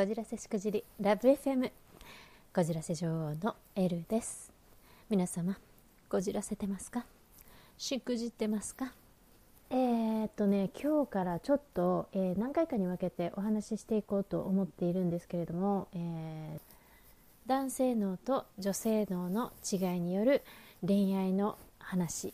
[0.00, 1.70] こじらせしくじりラブ FM
[2.54, 4.50] こじらせ女王のエルです。
[5.10, 5.58] 皆様
[6.08, 7.04] こじらせてますか？
[7.76, 8.94] しくじってますか？
[9.68, 16.60] えー、っとね今日からちょっと、えー、何回かに分けてお話ししていこうと思っているんですけれども、えー、
[17.46, 20.40] 男性脳と女性脳の違いによる
[20.80, 22.32] 恋愛の話。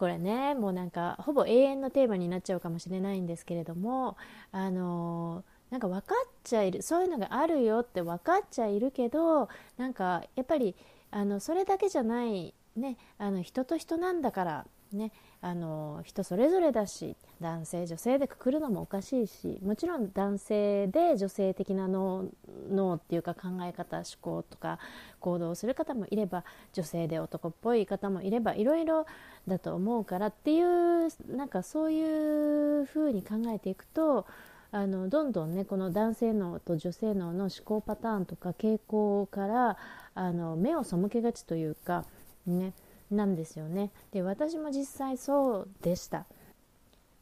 [0.00, 4.16] これねもうなんかほぼ永遠のテーマになっちゃうかもしれないんですけれども
[4.50, 10.74] あのなんか分かっちゃいるそういうのがあるよって分かっちゃいるけどなんかやっぱり
[11.10, 22.26] あのそれだけじゃないねあの人と人なんだからねあの人それぞれだし男性女性でくくるのもおかしいしもちろん男性で女性的な脳
[22.70, 24.78] 脳っていうか考え方思考とか
[25.20, 29.06] 行動をする方もいれば女性で男っぽい方もいればいろいろ
[29.48, 34.26] だと思うからっていうなんかそういうふうに考えていくと
[34.72, 39.76] あのどんどんねこの男性脳と女性脳の思考パターンとか傾向から
[40.14, 42.04] あの目を背けがちというか
[42.46, 42.72] ね。
[43.10, 43.90] なんですよね。
[44.12, 46.26] で私も実際そうでした。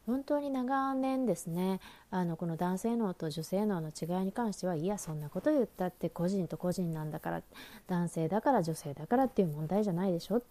[0.07, 1.81] 本当に長年ですね。
[2.11, 7.43] あのこの男性脳と女性脳の違いに関してはいやそんなこと言ったって個人と個人なんだから
[7.89, 10.39] 男性だから女性だからっていう問題じゃないでしょ。
[10.39, 10.43] っ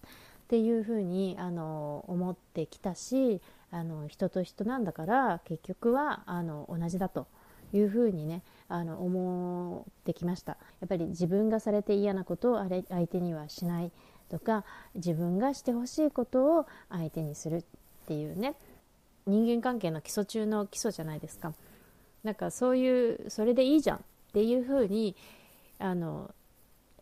[0.48, 7.26] ていうふうにあの思ってきたしあの人と人なんだから結局はあの同じだと。
[7.72, 10.52] いうふうにねあの思ってきました。
[10.80, 13.92] やっぱり自分がされて嫌なことをあれ相手にはしない。
[14.28, 17.62] とか自分がしてほしいことを相手にするっ
[18.06, 18.54] ていうね。
[19.26, 21.52] 人間関係の基礎中の基礎じゃないですか。
[22.24, 24.00] なんかそういうそれでいいじゃんっ
[24.32, 25.14] ていうふうに
[25.78, 26.34] あの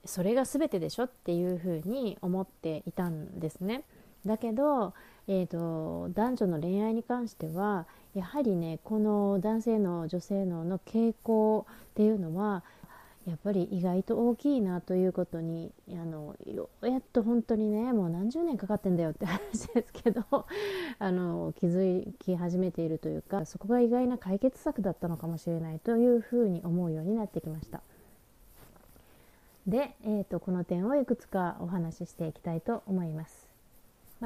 [0.04, 3.84] それが全てでしょっていうふうに思っていたんですね。
[4.24, 4.92] だけど、
[5.28, 12.64] えーと、男女の恋愛に関してはやはりねこの男性の女性のの傾向っていうのは
[13.26, 20.22] やっぱり意外と大きいなということにあのようやっと本当にねもう何十年かかってんだよって話ですけど
[21.00, 27.82] あの気づき始めているというかそこが意外な解決策だったのかもしれないというふうに思うようになってきました。
[29.66, 33.45] で、えーと、この点をいくつかお話ししていきたいと思います。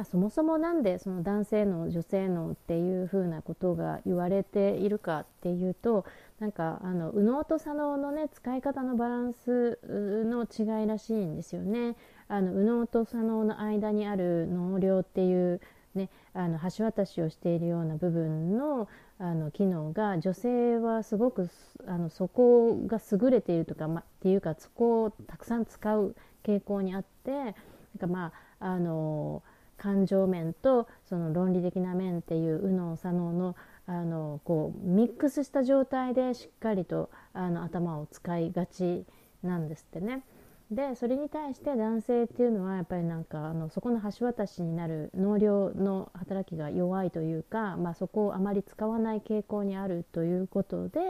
[0.00, 6.06] まあ、そもそも何でその男性の女性のっていうふうなことが言われているかっていうと
[6.38, 11.96] なんかあの右脳と左脳のね使い方のバランスの違いらしいんですよね。
[12.28, 15.60] あの右脳と左脳の間にある脳量っていう
[15.94, 18.88] ね、あの橋渡しをしているような部分の
[19.18, 21.50] あの機能が女性はすごく
[21.86, 27.52] あのそこが優れているとか、ま、っていうかそこをたくさん使う傾向にあってなん
[28.00, 29.42] かまああの
[29.80, 39.04] 感情面とその論理的な面っていう右脳左脳のあのこうミックスした状態でしっかりとあの頭を使いがち
[39.42, 40.22] なんですってね。
[40.70, 51.00] でそれに対して男性っていうのはやっぱりなんかあのそこの橋渡しになる能量の働きが弱いというか、まあ、そこをあまり使わない傾向にあるということで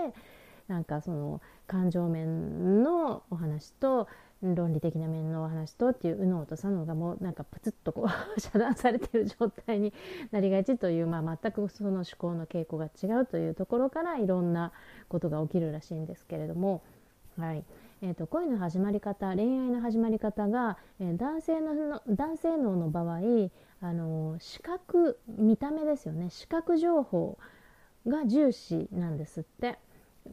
[0.69, 4.09] なんかその感情面のお話と
[4.43, 8.09] 論理的な面のお話とっていう右脳と左脳がもうなんかプツッとこう
[8.41, 9.93] 遮断されてる状態に
[10.31, 14.73] なりがちという、まあ、全くその思考の傾向が違うというところからいろんな
[15.09, 16.83] ことが起きるらしいんですけれども。
[17.37, 17.65] はい。
[18.03, 23.19] えーと、恋の始まり方恋愛の始まり方が、えー、男性の男性脳の場合
[23.83, 26.31] あの視覚見た目ですよね。
[26.31, 27.39] 視覚情報
[28.07, 29.79] が重視なんですって。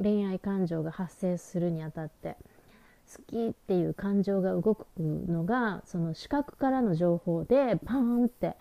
[0.01, 2.37] 恋愛感情が発生するにあたって。
[3.15, 8.55] 好きっていう感情が動くのがその視覚からの情報でパーンって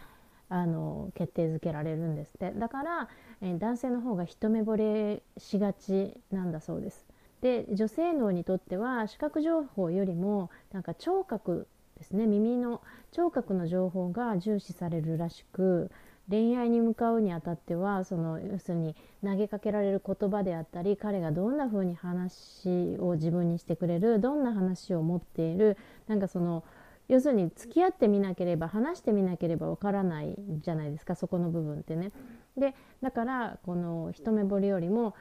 [0.49, 2.53] あの決定づけられるんですって。
[2.53, 3.09] だから、
[3.41, 7.05] えー、男性の方が一目惚れしがちなんだそうです。
[7.41, 11.67] で女性脳にとっては視覚情報よりもなんか聴覚
[11.99, 12.27] ですね。
[12.27, 12.81] 耳の
[13.11, 15.91] 聴覚の情報が重視されるらしく
[16.29, 25.77] 恋愛に向かうにあたってはその要するに投げかけられる言葉であったり彼がどんな風に話を自分にしてくれるどんな話を持っている
[26.09, 26.65] なんかその
[27.09, 32.11] 要するに付き合ってみなければ話してみなければわからないじゃないですかそこの部分ってね。
[32.57, 35.15] でだからこの一目惚れよりも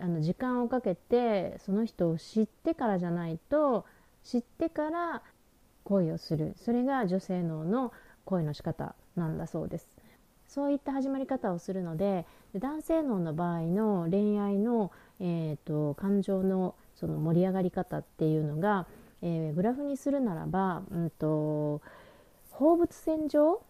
[0.00, 3.84] あの時間をかけてその人を知ってからじゃないと
[4.22, 5.22] 知ってから
[5.84, 7.92] 恋をするそれが女性脳の
[8.24, 9.88] 恋の仕方なんだそうです
[10.52, 18.86] そういった始まり方をするので男性脳の場合の恋愛の、えーと、感情のその盛り上がり方っていうのが、
[19.22, 21.80] えー、グラフにするならば、うんと
[22.50, 23.62] 放物線上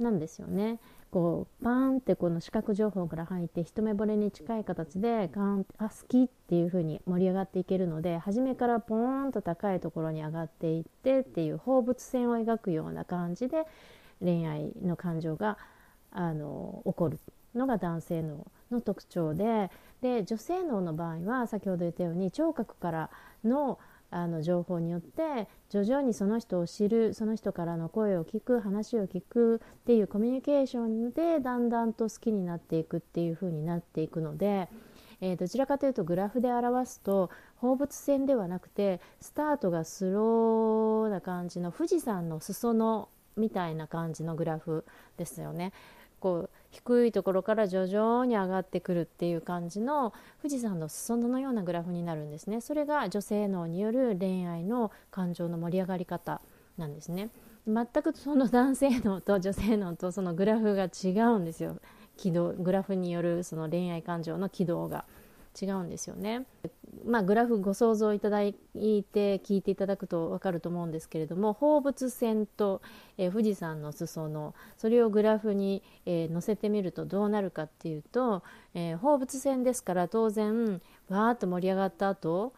[0.00, 0.80] なんですよね。
[1.12, 13.66] こうパーンってこの視覚情報から入って一目惚れに近い形でガンあ好きっていう風に盛り上がっていけるので初めからポーンと高いところに上がっていってっていう放物線を描くような感じで
[14.20, 15.58] 恋愛の感情が
[16.10, 17.18] あの起こる
[17.54, 19.70] のが男性脳の特徴で
[20.00, 23.10] で女性脳の場合は先ほど言ったように聴覚から
[23.44, 23.78] の
[24.12, 34.68] あの情報によって徐々にその人を知るその人からの声を聞く話を聞くっていうコミュニケーションでだんだんと好きになっていくっていう風になっていくので、
[35.20, 44.84] えー、どちらかというとグラフで表すと放物線ではなくてスタートがスローな感じの富士山の裾野みたいな感じのグラフ
[45.16, 45.72] ですよね。
[46.20, 50.12] こう低いところから徐々に上がってくるっていう感じの
[50.42, 52.60] 富士山の裾野のようなグラフになるんですね。
[52.60, 56.40] それが女性脳による恋愛の感情の盛り上がり方
[56.76, 57.30] なんですね。
[57.66, 61.76] 全くその男性脳と女性脳とそのグラフが違うんですよ。
[62.16, 65.04] 軌道グラフによるその恋愛感情の軌道が。
[65.60, 66.46] 違うんですよね。
[67.04, 72.82] まあ、グラフご想像いただいて聞いていただくと分かると思うんですけれども放物線と、
[73.16, 78.42] えー、富士山の裾野それをグラフに、えー、載せてみるとどうなるかっていうと、
[78.74, 82.52] えー、放物線ですから当然わーっと盛り上がった後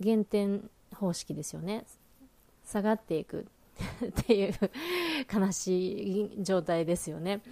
[0.00, 1.84] 減点方式ですよね
[2.64, 3.46] 下がっていく
[4.04, 4.54] っていう
[5.32, 7.42] 悲しい状態ですよね。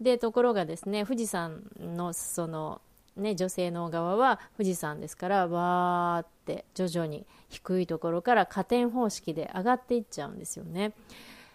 [0.00, 2.80] でところがですね富士山の裾野
[3.16, 10.92] ね、女性の側は富士山ですからわーって徐々に低いところから加点方式で上がっていっちゃうんですよね。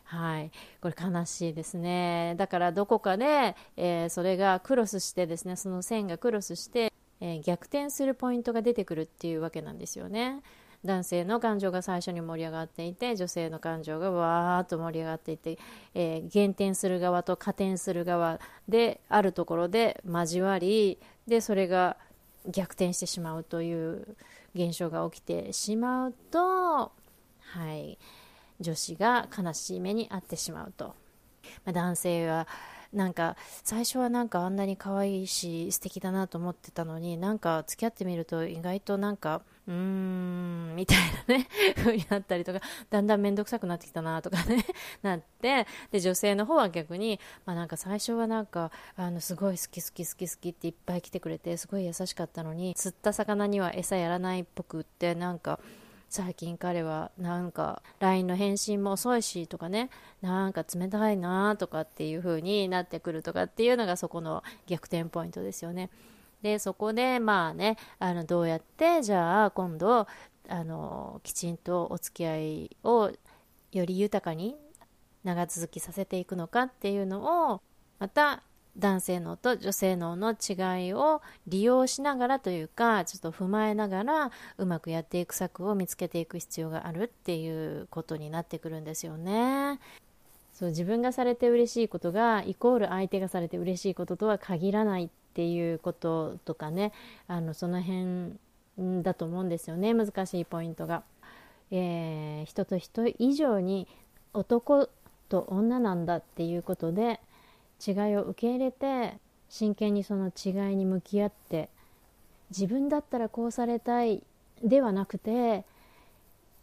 [0.05, 0.51] はい、
[0.81, 2.33] これ悲しいですね。
[2.37, 6.91] だからどこかで、えー、それがクロスしてですね、その線がクロスして、
[7.21, 10.41] えー、逆転するポイントが出てくるっていうわけなんですよね。
[10.85, 15.57] 男性の感情が最初に盛り上がっていて女性の感情がわーっと盛り上がっていて、
[15.93, 18.39] えー、減点する側と加点する側
[18.69, 20.97] であるところで交わり
[21.27, 21.97] でそれが
[22.47, 24.15] 逆転してしまうという
[24.55, 26.91] 現象が起きてしまうと、は
[27.73, 27.97] い、
[28.59, 30.95] 女子が悲しい目に遭ってしまうと、
[31.65, 32.47] まあ、男性は
[32.93, 40.97] なんか最初はなんかあんなに可愛いし素敵だなと思ってたのになんか付き合ってみると意外となんかうーんみたい
[41.27, 41.47] なね
[41.77, 42.59] 風になったりとか
[42.89, 44.65] だんだん面倒くさくなってきたなとかね
[45.03, 55.59] なってで女性の方は逆に、まあ、なんか最初はなんかあのすごい好き好き好き好きっていっぱい来てくれてすごい優しかったのに釣った魚には餌やらないっぽくってなんか
[56.09, 59.91] 最近彼はなんか LINE の返信も遅いしとかね
[60.21, 65.89] なんか冷たいなとかっていう風になってくるとかっていうのがそこの逆転ポイントですよね。
[66.41, 70.07] でそこでまあねあのどうやってじゃあ今度
[70.47, 73.11] あのきちんとお付き合いを
[73.71, 74.55] より豊かに
[75.23, 77.61] 長続きさせていくのかっていうのを
[77.99, 78.41] また
[78.79, 89.79] 男性脳と女性脳の違いを利用しながらというかちょっと踏まえながらうまくやっていく策を見つけていく必要があるっていうことになってくるんですよね。
[90.53, 96.91] そう自分がされて嬉しいことがイコール相手がされて嬉しいこととは限らないっていうこととかね
[97.27, 98.33] あのその辺
[99.01, 101.03] だと思うんですよね難しいポイントが。
[101.71, 103.87] えー、人と人以上に
[104.33, 104.89] 男
[105.29, 107.19] と女なんだっていうことで
[107.85, 109.17] 違いを受け入れて
[109.49, 111.69] 真剣にその違いに向き合って
[112.49, 114.23] 自分だったらこうされたい
[114.63, 115.65] ではなくて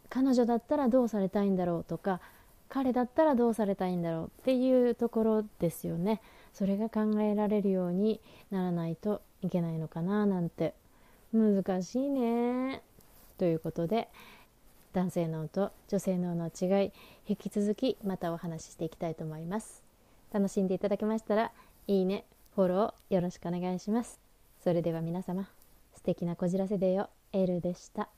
[0.09, 2.19] 彼女だったらどうされたいんだろうとか
[2.69, 6.21] 彼だったらどうされたいんだろうっていうところですよね。
[6.53, 8.19] それが考えられるように
[8.51, 10.73] ならないといけないのかななんて。
[11.33, 12.81] 難しいね。
[13.37, 14.07] ということで
[14.93, 16.91] 男性脳と女性脳の違い
[17.27, 19.86] 引き続きまたお話ししていきたいと思います。
[20.33, 21.51] 楽しんでいただけましたら
[21.87, 24.19] いいねフォローよろしくお願いします。
[24.63, 25.47] それでは皆様
[25.95, 28.09] 素敵なこじらせデーをエルでした。